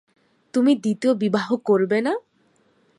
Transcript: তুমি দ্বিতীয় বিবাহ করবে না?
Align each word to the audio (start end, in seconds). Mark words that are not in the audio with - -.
তুমি 0.53 0.71
দ্বিতীয় 0.75 1.13
বিবাহ 1.13 1.47
করবে 1.67 1.99
না? 2.01 2.13